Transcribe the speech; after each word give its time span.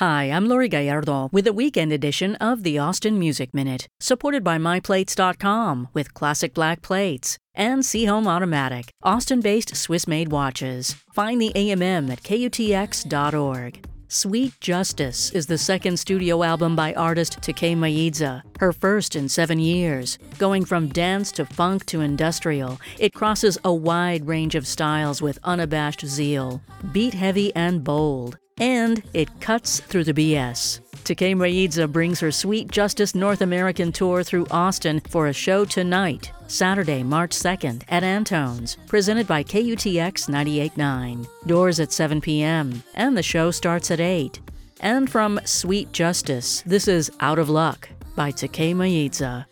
Hi, 0.00 0.30
I'm 0.30 0.48
Lori 0.48 0.70
Gallardo 0.70 1.28
with 1.30 1.46
a 1.46 1.52
weekend 1.52 1.92
edition 1.92 2.34
of 2.36 2.62
the 2.62 2.78
Austin 2.78 3.18
Music 3.18 3.52
Minute, 3.52 3.86
supported 4.00 4.42
by 4.42 4.56
MyPlates.com 4.56 5.88
with 5.92 6.14
classic 6.14 6.54
black 6.54 6.80
plates 6.80 7.36
and 7.54 7.82
Seahome 7.82 8.26
Automatic, 8.26 8.90
Austin 9.02 9.40
based 9.42 9.76
Swiss 9.76 10.08
made 10.08 10.32
watches. 10.32 10.96
Find 11.12 11.38
the 11.38 11.52
AMM 11.54 12.10
at 12.10 12.22
KUTX.org. 12.22 13.84
Sweet 14.08 14.58
Justice 14.58 15.32
is 15.32 15.46
the 15.48 15.58
second 15.58 15.98
studio 15.98 16.42
album 16.44 16.74
by 16.74 16.94
artist 16.94 17.42
Tkay 17.42 17.76
Maidza, 17.76 18.42
her 18.58 18.72
first 18.72 19.16
in 19.16 19.28
seven 19.28 19.58
years. 19.58 20.16
Going 20.38 20.64
from 20.64 20.88
dance 20.88 21.30
to 21.32 21.44
funk 21.44 21.84
to 21.86 22.00
industrial, 22.00 22.80
it 22.98 23.12
crosses 23.12 23.58
a 23.64 23.74
wide 23.74 24.26
range 24.26 24.54
of 24.54 24.66
styles 24.66 25.20
with 25.20 25.38
unabashed 25.44 26.06
zeal, 26.06 26.62
beat 26.90 27.12
heavy 27.12 27.54
and 27.54 27.84
bold 27.84 28.38
and 28.60 29.02
it 29.14 29.40
cuts 29.40 29.80
through 29.80 30.04
the 30.04 30.14
BS. 30.14 30.80
Tkay 31.04 31.34
Maidza 31.34 31.90
brings 31.90 32.20
her 32.20 32.30
Sweet 32.30 32.70
Justice 32.70 33.14
North 33.14 33.40
American 33.40 33.90
tour 33.90 34.22
through 34.22 34.46
Austin 34.50 35.00
for 35.08 35.26
a 35.26 35.32
show 35.32 35.64
tonight, 35.64 36.30
Saturday, 36.46 37.02
March 37.02 37.30
2nd 37.30 37.82
at 37.88 38.04
Antone's, 38.04 38.76
presented 38.86 39.26
by 39.26 39.42
KUTX 39.42 40.28
98.9. 40.28 41.26
Doors 41.46 41.80
at 41.80 41.90
7 41.90 42.20
p.m., 42.20 42.82
and 42.94 43.16
the 43.16 43.22
show 43.22 43.50
starts 43.50 43.90
at 43.90 43.98
8. 43.98 44.40
And 44.80 45.10
from 45.10 45.40
Sweet 45.44 45.90
Justice, 45.92 46.62
this 46.66 46.86
is 46.86 47.10
Out 47.20 47.38
of 47.38 47.48
Luck 47.48 47.88
by 48.14 48.30
Tkay 48.30 48.74
Maidza. 48.74 49.46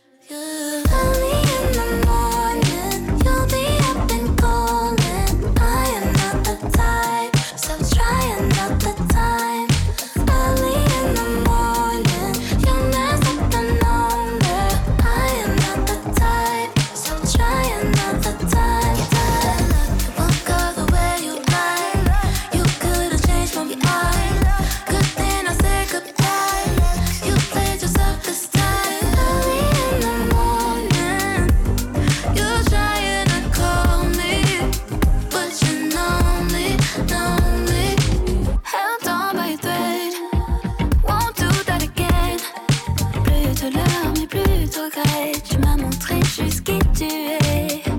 tu 44.48 44.68
te 44.68 44.78
regrettes. 44.78 45.42
Tu 45.48 45.58
m'as 45.58 45.76
montré 45.76 46.20
juste 46.22 46.64
qui 46.64 46.78
tu 46.94 47.04
es. 47.04 47.97